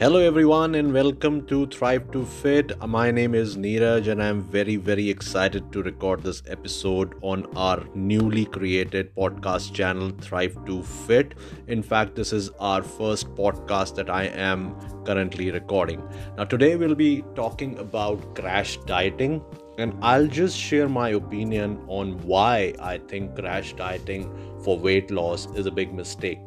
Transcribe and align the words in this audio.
Hello, 0.00 0.18
everyone, 0.18 0.76
and 0.76 0.94
welcome 0.94 1.46
to 1.46 1.66
Thrive 1.66 2.10
to 2.12 2.24
Fit. 2.24 2.72
My 2.88 3.10
name 3.10 3.34
is 3.34 3.58
Neeraj, 3.58 4.08
and 4.10 4.22
I'm 4.22 4.40
very, 4.40 4.76
very 4.76 5.10
excited 5.10 5.70
to 5.72 5.82
record 5.82 6.22
this 6.22 6.42
episode 6.46 7.16
on 7.20 7.44
our 7.54 7.84
newly 7.94 8.46
created 8.46 9.14
podcast 9.14 9.74
channel, 9.74 10.10
Thrive 10.22 10.56
to 10.64 10.82
Fit. 10.82 11.34
In 11.66 11.82
fact, 11.82 12.14
this 12.14 12.32
is 12.32 12.48
our 12.60 12.82
first 12.82 13.28
podcast 13.34 13.94
that 13.96 14.08
I 14.08 14.24
am 14.28 14.74
currently 15.04 15.50
recording. 15.50 16.02
Now, 16.38 16.44
today 16.44 16.76
we'll 16.76 16.94
be 16.94 17.22
talking 17.34 17.78
about 17.78 18.34
crash 18.34 18.78
dieting, 18.86 19.42
and 19.76 19.92
I'll 20.00 20.28
just 20.28 20.56
share 20.56 20.88
my 20.88 21.10
opinion 21.10 21.78
on 21.88 22.16
why 22.22 22.72
I 22.80 22.96
think 22.96 23.36
crash 23.36 23.74
dieting 23.74 24.32
for 24.64 24.78
weight 24.78 25.10
loss 25.10 25.46
is 25.54 25.66
a 25.66 25.70
big 25.70 25.92
mistake. 25.92 26.40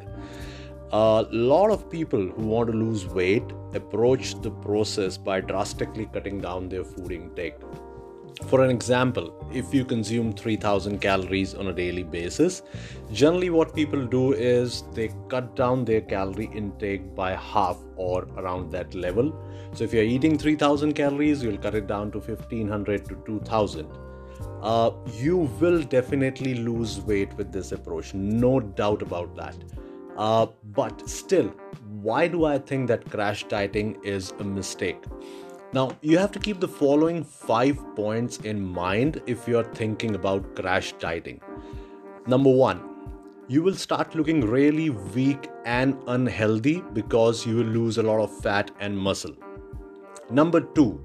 A 0.92 1.26
lot 1.30 1.70
of 1.70 1.90
people 1.90 2.28
who 2.28 2.46
want 2.46 2.70
to 2.70 2.76
lose 2.76 3.06
weight 3.06 3.44
approach 3.72 4.40
the 4.42 4.50
process 4.50 5.16
by 5.16 5.40
drastically 5.40 6.06
cutting 6.12 6.40
down 6.40 6.68
their 6.68 6.84
food 6.84 7.10
intake. 7.10 7.56
For 8.46 8.62
an 8.62 8.70
example, 8.70 9.32
if 9.52 9.72
you 9.72 9.84
consume 9.84 10.32
3000 10.34 11.00
calories 11.00 11.54
on 11.54 11.68
a 11.68 11.72
daily 11.72 12.02
basis, 12.02 12.62
generally 13.12 13.48
what 13.48 13.74
people 13.74 14.04
do 14.06 14.32
is 14.32 14.82
they 14.92 15.10
cut 15.28 15.56
down 15.56 15.84
their 15.84 16.02
calorie 16.02 16.50
intake 16.54 17.14
by 17.14 17.34
half 17.34 17.78
or 17.96 18.24
around 18.36 18.70
that 18.72 18.94
level. 18.94 19.34
So 19.72 19.84
if 19.84 19.94
you're 19.94 20.04
eating 20.04 20.36
3000 20.36 20.92
calories, 20.92 21.42
you'll 21.42 21.58
cut 21.58 21.74
it 21.74 21.86
down 21.86 22.10
to 22.12 22.18
1500 22.18 23.08
to 23.08 23.16
2000. 23.24 23.88
Uh, 24.62 24.90
you 25.14 25.48
will 25.60 25.82
definitely 25.82 26.54
lose 26.54 27.00
weight 27.00 27.32
with 27.34 27.52
this 27.52 27.72
approach, 27.72 28.14
no 28.14 28.60
doubt 28.60 29.02
about 29.02 29.34
that. 29.36 29.56
Uh, 30.16 30.46
but 30.72 31.08
still, 31.08 31.48
why 32.02 32.28
do 32.28 32.44
I 32.44 32.58
think 32.58 32.88
that 32.88 33.10
crash 33.10 33.44
dieting 33.44 33.98
is 34.02 34.32
a 34.38 34.44
mistake? 34.44 35.02
Now, 35.72 35.90
you 36.02 36.18
have 36.18 36.30
to 36.32 36.38
keep 36.38 36.60
the 36.60 36.68
following 36.68 37.24
five 37.24 37.78
points 37.96 38.38
in 38.38 38.64
mind 38.64 39.20
if 39.26 39.48
you're 39.48 39.64
thinking 39.64 40.14
about 40.14 40.54
crash 40.54 40.92
dieting. 40.92 41.40
Number 42.26 42.50
one, 42.50 42.80
you 43.48 43.62
will 43.62 43.74
start 43.74 44.14
looking 44.14 44.40
really 44.40 44.90
weak 44.90 45.50
and 45.64 45.98
unhealthy 46.06 46.82
because 46.92 47.44
you 47.44 47.56
will 47.56 47.64
lose 47.64 47.98
a 47.98 48.02
lot 48.02 48.20
of 48.20 48.36
fat 48.38 48.70
and 48.80 48.96
muscle. 48.96 49.34
Number 50.30 50.60
two, 50.60 51.04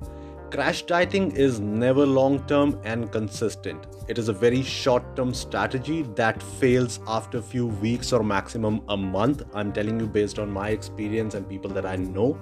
Crash 0.52 0.82
dieting 0.82 1.32
is 1.34 1.60
never 1.60 2.08
long 2.08 2.44
term 2.48 2.80
and 2.84 3.12
consistent. 3.12 3.86
It 4.10 4.18
is 4.18 4.28
a 4.28 4.34
very 4.34 4.64
short 4.64 5.16
term 5.16 5.36
strategy 5.36 6.02
that 6.16 6.42
fails 6.42 7.00
after 7.06 7.38
a 7.38 7.44
few 7.44 7.68
weeks 7.68 8.12
or 8.12 8.24
maximum 8.24 8.82
a 8.90 8.98
month. 8.98 9.44
I'm 9.54 9.72
telling 9.72 10.00
you, 10.00 10.08
based 10.08 10.40
on 10.40 10.52
my 10.52 10.70
experience 10.70 11.36
and 11.36 11.48
people 11.48 11.70
that 11.70 11.86
I 11.86 11.96
know, 11.96 12.36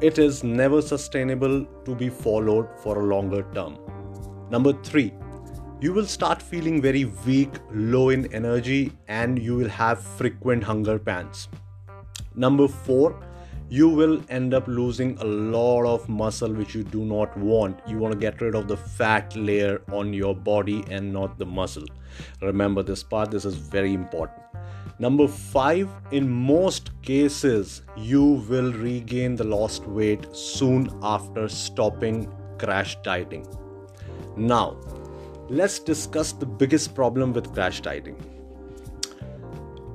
it 0.00 0.20
is 0.20 0.44
never 0.44 0.80
sustainable 0.80 1.64
to 1.84 1.94
be 1.96 2.08
followed 2.08 2.68
for 2.78 3.00
a 3.00 3.04
longer 3.06 3.44
term. 3.52 3.76
Number 4.50 4.72
three, 4.84 5.12
you 5.80 5.92
will 5.92 6.06
start 6.06 6.40
feeling 6.40 6.80
very 6.80 7.06
weak, 7.26 7.50
low 7.72 8.10
in 8.10 8.32
energy, 8.32 8.92
and 9.08 9.36
you 9.36 9.56
will 9.56 9.68
have 9.68 10.00
frequent 10.00 10.62
hunger 10.62 10.96
pants. 10.96 11.48
Number 12.36 12.68
four, 12.68 13.20
you 13.74 13.88
will 13.88 14.22
end 14.28 14.54
up 14.54 14.66
losing 14.68 15.16
a 15.18 15.24
lot 15.24 15.84
of 15.84 16.08
muscle 16.08 16.52
which 16.52 16.74
you 16.76 16.84
do 16.84 17.04
not 17.04 17.36
want. 17.36 17.80
You 17.88 17.98
want 17.98 18.12
to 18.12 18.18
get 18.18 18.40
rid 18.40 18.54
of 18.54 18.68
the 18.68 18.76
fat 18.76 19.34
layer 19.34 19.82
on 19.90 20.12
your 20.12 20.32
body 20.32 20.84
and 20.90 21.12
not 21.12 21.38
the 21.38 21.46
muscle. 21.46 21.86
Remember 22.40 22.84
this 22.84 23.02
part, 23.02 23.32
this 23.32 23.44
is 23.44 23.56
very 23.56 23.92
important. 23.92 24.38
Number 25.00 25.26
five, 25.26 25.88
in 26.12 26.30
most 26.30 26.90
cases, 27.02 27.82
you 27.96 28.24
will 28.48 28.72
regain 28.72 29.34
the 29.34 29.42
lost 29.42 29.88
weight 29.88 30.24
soon 30.36 30.88
after 31.02 31.48
stopping 31.48 32.32
crash 32.58 32.96
dieting. 33.02 33.44
Now, 34.36 34.76
let's 35.48 35.80
discuss 35.80 36.30
the 36.30 36.46
biggest 36.46 36.94
problem 36.94 37.32
with 37.32 37.52
crash 37.52 37.80
dieting. 37.80 38.24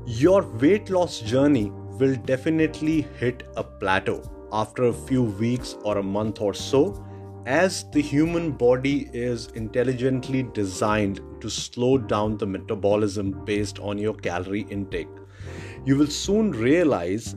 Your 0.06 0.42
weight 0.42 0.90
loss 0.90 1.22
journey 1.22 1.72
will 2.00 2.16
definitely 2.16 3.06
hit 3.20 3.44
a 3.58 3.64
plateau 3.64 4.22
after 4.52 4.86
a 4.86 4.94
few 4.94 5.24
weeks 5.24 5.76
or 5.84 5.98
a 5.98 6.04
month 6.04 6.42
or 6.42 6.54
so, 6.54 7.06
as 7.46 7.86
the 7.92 8.02
human 8.02 8.52
body 8.52 9.10
is 9.14 9.48
intelligently 9.56 10.44
designed 10.54 11.22
to 11.42 11.50
slow 11.50 11.98
down 11.98 12.38
the 12.38 12.46
metabolism 12.46 13.32
based 13.46 13.80
on 13.80 13.98
your 13.98 14.14
calorie 14.14 14.68
intake. 14.70 15.08
You 15.86 15.98
will 15.98 16.08
soon 16.08 16.52
realize 16.52 17.36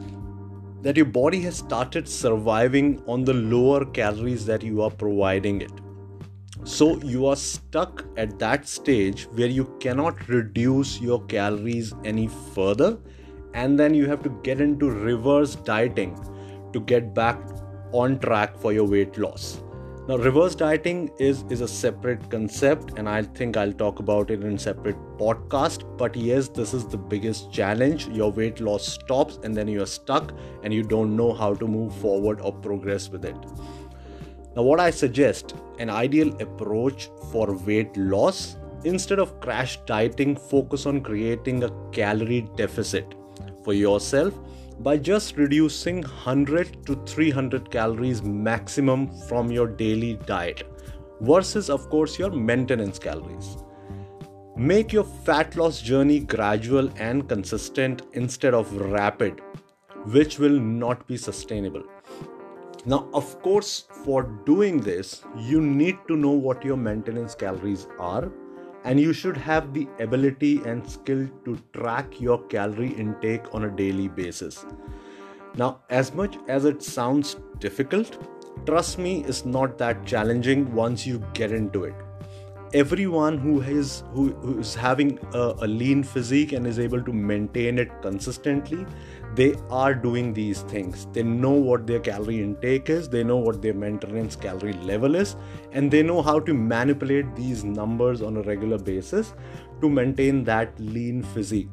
that 0.83 0.97
your 0.97 1.07
body 1.07 1.41
has 1.41 1.57
started 1.57 2.09
surviving 2.09 3.03
on 3.07 3.25
the 3.25 3.35
lower 3.35 3.85
calories 3.85 4.45
that 4.47 4.63
you 4.63 4.83
are 4.83 4.91
providing 4.91 5.61
it. 5.61 5.73
So 6.65 7.01
you 7.03 7.27
are 7.27 7.37
stuck 7.37 8.05
at 8.17 8.39
that 8.39 8.69
stage 8.69 9.25
where 9.33 9.49
you 9.49 9.77
cannot 9.81 10.29
reduce 10.29 11.01
your 11.01 11.25
calories 11.27 11.93
any 12.05 12.29
further 12.55 12.99
and 13.55 13.79
then 13.79 13.95
you 13.95 14.07
have 14.09 14.23
to 14.23 14.31
get 14.43 14.61
into 14.61 14.91
reverse 14.91 15.55
dieting 15.55 16.19
to 16.73 16.81
get 16.81 17.15
back 17.15 17.39
on 17.93 18.19
track 18.19 18.57
for 18.57 18.73
your 18.73 18.87
weight 18.87 19.19
loss. 19.19 19.63
Now 20.09 20.17
reverse 20.17 20.57
dieting 20.57 21.11
is 21.21 21.45
is 21.49 21.61
a 21.61 21.69
separate 21.69 22.29
concept 22.29 22.99
and 22.99 23.09
i 23.09 23.23
think 23.23 23.57
i'll 23.57 23.75
talk 23.83 24.01
about 24.01 24.33
it 24.33 24.43
in 24.43 24.59
separate 24.59 24.97
podcast. 25.17 25.85
But 25.97 26.17
yes 26.17 26.49
this 26.49 26.75
is 26.75 26.87
the 26.87 26.99
biggest 26.99 27.53
challenge. 27.53 28.09
Your 28.09 28.33
weight 28.33 28.61
loss 28.61 28.85
stops 28.85 29.39
and 29.45 29.55
then 29.55 29.69
you're 29.69 29.87
stuck 29.87 30.35
and 30.65 30.75
you 30.75 30.83
don't 30.83 31.17
know 31.17 31.33
how 31.33 31.55
to 31.55 31.69
move 31.69 31.95
forward 31.95 32.41
or 32.41 32.53
progress 32.53 33.11
with 33.11 33.25
it. 33.25 33.37
Now 34.57 34.63
what 34.63 34.81
i 34.81 34.91
suggest 34.91 35.55
an 35.79 35.89
ideal 35.89 36.35
approach 36.41 37.09
for 37.31 37.57
weight 37.71 37.97
loss 37.97 38.57
instead 38.85 39.21
of 39.21 39.41
crash 39.41 39.79
dieting 39.87 40.35
focus 40.35 40.85
on 40.87 41.01
creating 41.01 41.63
a 41.63 41.71
calorie 41.93 42.49
deficit 42.57 43.15
for 43.65 43.73
yourself 43.73 44.35
by 44.81 44.97
just 44.97 45.37
reducing 45.37 46.03
100 46.03 46.85
to 46.87 46.97
300 47.07 47.71
calories 47.71 48.23
maximum 48.23 49.07
from 49.29 49.51
your 49.51 49.67
daily 49.67 50.15
diet 50.27 50.65
versus 51.21 51.71
of 51.71 51.89
course 51.89 52.19
your 52.19 52.31
maintenance 52.31 52.99
calories. 52.99 53.57
Make 54.57 54.93
your 54.93 55.05
fat 55.05 55.57
loss 55.57 55.81
journey 55.81 56.21
gradual 56.21 56.91
and 56.97 57.29
consistent 57.29 58.03
instead 58.13 58.55
of 58.55 58.73
rapid 58.75 59.41
which 60.07 60.39
will 60.39 60.59
not 60.59 61.07
be 61.07 61.17
sustainable. 61.17 61.85
Now 62.85 63.09
of 63.15 63.41
course 63.43 63.85
for 64.05 64.25
doing 64.45 64.81
this 64.81 65.23
you 65.39 65.61
need 65.61 65.99
to 66.09 66.17
know 66.17 66.31
what 66.31 66.65
your 66.65 66.77
maintenance 66.77 67.35
calories 67.35 67.87
are 67.99 68.31
and 68.85 69.01
you 69.01 69.13
should 69.13 69.37
have 69.37 69.73
the 69.73 69.89
ability 70.01 70.61
and 70.65 70.89
skill 70.89 71.29
to 71.45 71.59
track 71.73 72.21
your 72.21 72.43
calorie 72.45 72.93
intake 72.93 73.55
on 73.55 73.65
a 73.65 73.71
daily 73.71 74.09
basis. 74.09 74.65
Now, 75.57 75.81
as 75.91 76.15
much 76.15 76.37
as 76.49 76.65
it 76.65 76.83
sounds 76.83 77.37
difficult, 77.59 78.19
trust 78.67 78.99
me, 78.99 79.25
it's 79.25 79.45
not 79.45 79.79
that 79.79 80.07
challenging 80.07 80.73
once 80.75 81.07
you 81.07 81.23
get 81.35 81.53
into 81.53 81.85
it 81.85 81.95
everyone 82.75 83.37
who 83.37 83.61
is 83.61 84.03
who, 84.13 84.31
who 84.37 84.59
is 84.61 84.75
having 84.75 85.19
a, 85.35 85.55
a, 85.61 85.67
lean 85.67 86.03
physique 86.03 86.53
and 86.53 86.67
is 86.67 86.79
able 86.79 87.03
to 87.03 87.13
maintain 87.13 87.79
it 87.79 87.91
consistently 88.01 88.87
they 89.35 89.55
are 89.71 89.95
doing 89.95 90.35
these 90.35 90.61
things. 90.63 91.07
They 91.13 91.23
know 91.23 91.53
what 91.53 91.87
their 91.87 92.01
calorie 92.01 92.43
intake 92.43 92.91
is 92.91 93.09
they 93.09 93.25
know 93.25 93.37
what 93.37 93.63
their 93.63 93.75
maintenance 93.75 94.37
calorie 94.37 94.73
level 94.75 95.15
is 95.15 95.37
and 95.73 95.91
they 95.91 96.03
know 96.03 96.23
how 96.23 96.41
to 96.41 96.55
manipulate 96.55 97.35
these 97.37 97.65
numbers 97.65 98.23
on 98.23 98.37
a 98.37 98.43
regular 98.43 98.79
basis 98.79 99.35
to 99.81 99.89
maintain 99.89 100.45
that 100.45 100.79
lean 100.79 101.23
physique 101.23 101.69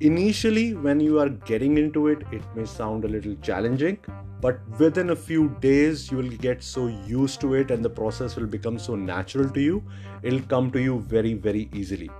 Initially, 0.00 0.74
when 0.74 0.98
you 0.98 1.20
are 1.20 1.28
getting 1.28 1.78
into 1.78 2.08
it, 2.08 2.22
it 2.32 2.42
may 2.56 2.64
sound 2.64 3.04
a 3.04 3.08
little 3.08 3.36
challenging, 3.36 3.96
but 4.40 4.58
within 4.80 5.10
a 5.10 5.16
few 5.16 5.56
days, 5.60 6.10
you 6.10 6.16
will 6.16 6.30
get 6.30 6.64
so 6.64 6.88
used 7.06 7.40
to 7.42 7.54
it 7.54 7.70
and 7.70 7.84
the 7.84 7.88
process 7.88 8.34
will 8.34 8.48
become 8.48 8.76
so 8.76 8.96
natural 8.96 9.48
to 9.50 9.60
you, 9.60 9.84
it'll 10.22 10.40
come 10.42 10.72
to 10.72 10.80
you 10.80 10.98
very, 10.98 11.34
very 11.34 11.70
easily. 11.72 12.10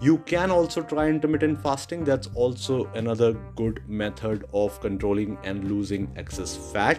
You 0.00 0.16
can 0.18 0.50
also 0.50 0.80
try 0.80 1.08
intermittent 1.08 1.62
fasting, 1.62 2.04
that's 2.04 2.28
also 2.34 2.86
another 2.94 3.34
good 3.54 3.82
method 3.86 4.46
of 4.54 4.80
controlling 4.80 5.36
and 5.44 5.70
losing 5.70 6.10
excess 6.16 6.56
fat 6.72 6.98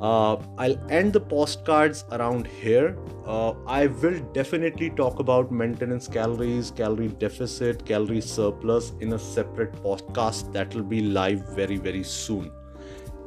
uh, 0.00 0.36
I'll 0.58 0.78
end 0.90 1.12
the 1.12 1.20
postcards 1.20 2.04
around 2.12 2.46
here. 2.46 2.96
Uh, 3.26 3.54
I 3.66 3.88
will 3.88 4.18
definitely 4.32 4.90
talk 4.90 5.18
about 5.18 5.50
maintenance 5.50 6.06
calories, 6.06 6.70
calorie 6.70 7.08
deficit, 7.08 7.84
calorie 7.84 8.20
surplus 8.20 8.92
in 9.00 9.12
a 9.12 9.18
separate 9.18 9.72
podcast 9.82 10.52
that 10.52 10.74
will 10.74 10.84
be 10.84 11.00
live 11.00 11.40
very, 11.48 11.76
very 11.76 12.04
soon. 12.04 12.52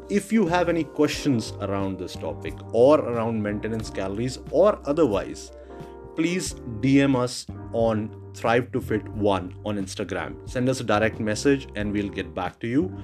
If 0.10 0.32
you 0.32 0.46
have 0.48 0.70
any 0.70 0.84
questions 0.84 1.54
around 1.62 1.98
this 1.98 2.14
topic 2.14 2.54
or 2.74 3.00
around 3.00 3.42
maintenance 3.42 3.90
calories 3.90 4.40
or 4.50 4.80
otherwise, 4.86 5.52
please 6.16 6.54
DM 6.82 7.16
us 7.16 7.46
on 7.74 8.16
Thrive 8.34 8.72
to 8.72 8.82
Fit 8.82 9.08
1 9.10 9.56
on 9.66 9.78
Instagram. 9.78 10.50
Send 10.50 10.70
us 10.70 10.80
a 10.80 10.84
direct 10.84 11.20
message 11.20 11.68
and 11.76 11.92
we'll 11.92 12.10
get 12.10 12.34
back 12.34 12.60
to 12.60 12.68
you 12.68 12.98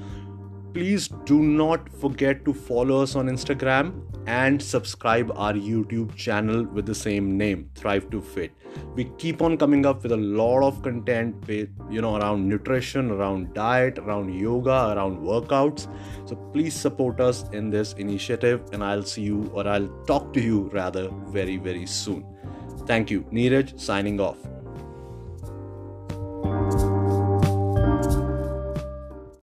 please 0.77 1.07
do 1.25 1.41
not 1.41 1.89
forget 2.01 2.45
to 2.45 2.53
follow 2.53 3.01
us 3.01 3.15
on 3.15 3.27
Instagram 3.27 3.87
and 4.27 4.61
subscribe 4.61 5.31
our 5.35 5.53
YouTube 5.53 6.15
channel 6.15 6.65
with 6.65 6.85
the 6.85 6.93
same 6.93 7.35
name, 7.35 7.67
Thrive 7.73 8.11
to 8.11 8.21
Fit. 8.21 8.51
We 8.93 9.05
keep 9.17 9.41
on 9.41 9.57
coming 9.57 9.87
up 9.87 10.03
with 10.03 10.11
a 10.11 10.17
lot 10.17 10.61
of 10.63 10.83
content 10.83 11.47
with 11.47 11.69
you 11.89 12.01
know 12.01 12.15
around 12.17 12.47
nutrition, 12.47 13.09
around 13.09 13.55
diet, 13.55 13.97
around 13.97 14.39
yoga, 14.39 14.93
around 14.95 15.17
workouts. 15.17 15.87
So 16.29 16.35
please 16.35 16.75
support 16.75 17.19
us 17.19 17.49
in 17.53 17.71
this 17.71 17.93
initiative 17.93 18.61
and 18.71 18.83
I'll 18.83 19.07
see 19.15 19.23
you 19.23 19.49
or 19.55 19.67
I'll 19.67 19.89
talk 20.05 20.31
to 20.33 20.41
you 20.41 20.69
rather 20.73 21.09
very 21.39 21.57
very 21.57 21.87
soon. 21.87 22.23
Thank 22.85 23.09
you. 23.09 23.21
Neeraj 23.31 23.79
signing 23.79 24.19
off. 24.19 24.37